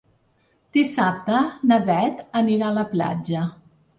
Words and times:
Dissabte 0.77 1.41
na 1.71 1.77
Beth 1.89 2.23
anirà 2.41 2.69
a 2.71 2.75
la 2.81 2.87
platja. 2.97 3.45